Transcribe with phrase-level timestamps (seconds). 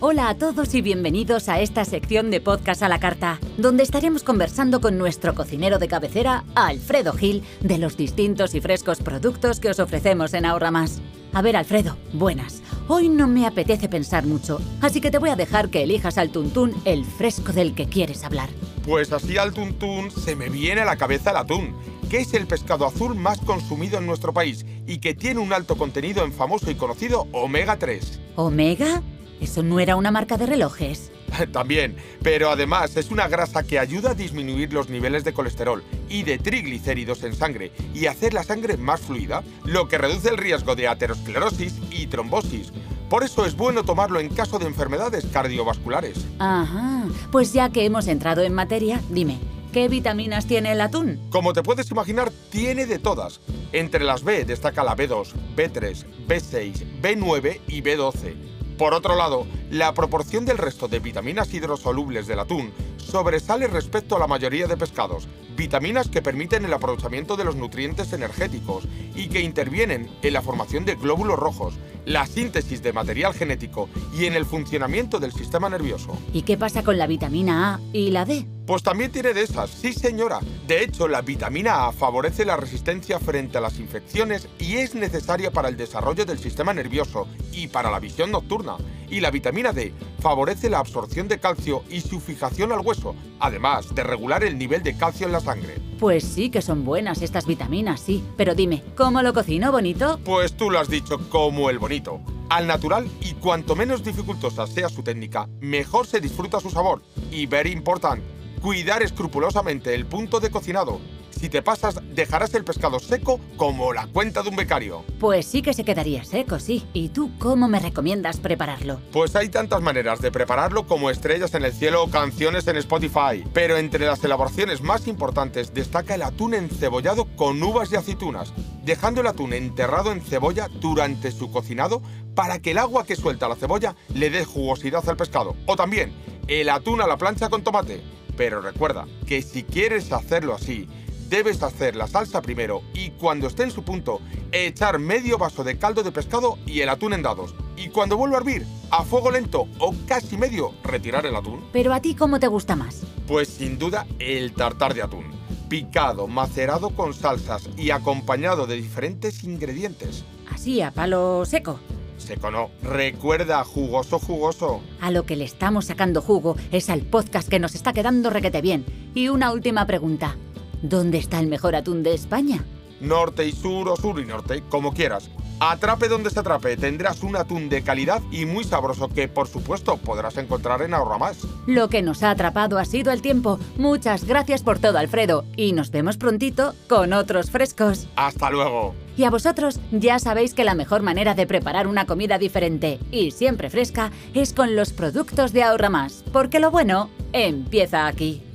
[0.00, 4.22] Hola a todos y bienvenidos a esta sección de podcast a la carta, donde estaremos
[4.22, 9.70] conversando con nuestro cocinero de cabecera, Alfredo Gil, de los distintos y frescos productos que
[9.70, 11.02] os ofrecemos en Ahorra Más.
[11.32, 12.62] A ver, Alfredo, buenas.
[12.86, 16.30] Hoy no me apetece pensar mucho, así que te voy a dejar que elijas al
[16.30, 18.50] tuntún el fresco del que quieres hablar.
[18.84, 21.74] Pues así al tuntún se me viene a la cabeza el atún,
[22.08, 25.76] que es el pescado azul más consumido en nuestro país y que tiene un alto
[25.76, 28.20] contenido en famoso y conocido omega 3.
[28.36, 29.02] ¿Omega?
[29.40, 31.12] ¿Eso no era una marca de relojes?
[31.52, 36.22] También, pero además es una grasa que ayuda a disminuir los niveles de colesterol y
[36.22, 40.74] de triglicéridos en sangre y hacer la sangre más fluida, lo que reduce el riesgo
[40.74, 42.72] de aterosclerosis y trombosis.
[43.08, 46.26] Por eso es bueno tomarlo en caso de enfermedades cardiovasculares.
[46.38, 49.38] Ajá, pues ya que hemos entrado en materia, dime,
[49.72, 51.18] ¿qué vitaminas tiene el atún?
[51.30, 53.40] Como te puedes imaginar, tiene de todas.
[53.72, 58.57] Entre las B destaca la B2, B3, B6, B9 y B12.
[58.78, 64.20] Por otro lado, la proporción del resto de vitaminas hidrosolubles del atún sobresale respecto a
[64.20, 65.26] la mayoría de pescados,
[65.56, 68.84] vitaminas que permiten el aprovechamiento de los nutrientes energéticos
[69.16, 74.26] y que intervienen en la formación de glóbulos rojos, la síntesis de material genético y
[74.26, 76.16] en el funcionamiento del sistema nervioso.
[76.32, 78.46] ¿Y qué pasa con la vitamina A y la D?
[78.68, 80.40] Pues también tiene de esas, sí señora.
[80.66, 85.50] De hecho, la vitamina A favorece la resistencia frente a las infecciones y es necesaria
[85.50, 88.76] para el desarrollo del sistema nervioso y para la visión nocturna.
[89.08, 93.94] Y la vitamina D favorece la absorción de calcio y su fijación al hueso, además
[93.94, 95.80] de regular el nivel de calcio en la sangre.
[95.98, 98.22] Pues sí que son buenas estas vitaminas, sí.
[98.36, 100.20] Pero dime, ¿cómo lo cocino, bonito?
[100.26, 102.20] Pues tú lo has dicho como el bonito.
[102.50, 107.02] Al natural y cuanto menos dificultosa sea su técnica, mejor se disfruta su sabor.
[107.30, 108.22] Y very important,
[108.60, 111.00] Cuidar escrupulosamente el punto de cocinado.
[111.30, 115.04] Si te pasas, dejarás el pescado seco como la cuenta de un becario.
[115.20, 116.84] Pues sí que se quedaría seco, sí.
[116.92, 119.00] ¿Y tú cómo me recomiendas prepararlo?
[119.12, 123.44] Pues hay tantas maneras de prepararlo como estrellas en el cielo o canciones en Spotify.
[123.52, 128.52] Pero entre las elaboraciones más importantes destaca el atún encebollado con uvas y aceitunas,
[128.82, 132.02] dejando el atún enterrado en cebolla durante su cocinado
[132.34, 135.54] para que el agua que suelta la cebolla le dé jugosidad al pescado.
[135.66, 136.12] O también
[136.48, 140.88] el atún a la plancha con tomate pero recuerda que si quieres hacerlo así,
[141.28, 144.20] debes hacer la salsa primero y cuando esté en su punto,
[144.52, 147.54] echar medio vaso de caldo de pescado y el atún en dados.
[147.76, 151.64] Y cuando vuelva a hervir, a fuego lento o casi medio, retirar el atún.
[151.72, 153.02] Pero a ti, ¿cómo te gusta más?
[153.26, 155.24] Pues sin duda el tartar de atún.
[155.68, 160.24] Picado, macerado con salsas y acompañado de diferentes ingredientes.
[160.48, 161.80] Así, a palo seco.
[162.18, 162.70] Seco no.
[162.82, 164.80] Recuerda, jugoso, jugoso.
[165.00, 168.60] A lo que le estamos sacando jugo es al podcast que nos está quedando requete
[168.60, 168.84] bien.
[169.14, 170.36] Y una última pregunta.
[170.82, 172.64] ¿Dónde está el mejor atún de España?
[173.00, 175.30] Norte y sur o sur y norte, como quieras.
[175.60, 179.96] Atrape donde se atrape, tendrás un atún de calidad y muy sabroso que por supuesto
[179.96, 181.38] podrás encontrar en Ahorra Más.
[181.66, 183.58] Lo que nos ha atrapado ha sido el tiempo.
[183.76, 185.44] Muchas gracias por todo, Alfredo.
[185.56, 188.06] Y nos vemos prontito con otros frescos.
[188.14, 188.94] Hasta luego.
[189.18, 193.32] Y a vosotros ya sabéis que la mejor manera de preparar una comida diferente y
[193.32, 198.47] siempre fresca es con los productos de Ahorra Más, porque lo bueno empieza aquí.